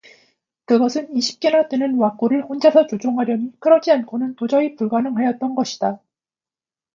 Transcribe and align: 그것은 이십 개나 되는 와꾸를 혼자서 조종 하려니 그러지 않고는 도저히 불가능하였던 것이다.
그것은 0.65 1.15
이십 1.15 1.39
개나 1.41 1.67
되는 1.67 1.95
와꾸를 1.95 2.45
혼자서 2.45 2.87
조종 2.87 3.19
하려니 3.19 3.51
그러지 3.59 3.91
않고는 3.91 4.35
도저히 4.35 4.75
불가능하였던 4.75 5.53
것이다. 5.53 6.01